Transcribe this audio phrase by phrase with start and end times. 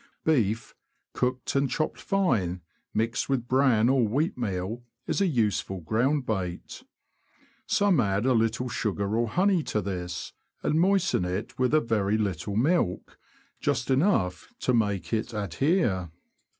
[0.25, 0.73] Beef,
[1.13, 2.61] cooked and chopped fine,
[2.91, 6.81] mixed with bran or wheatmeal, is a useful ground bait.
[7.67, 10.33] Some add a little sugar or honey to this,
[10.63, 13.19] and moisten it with a very little milk—
[13.61, 16.09] just enough to make it adhere.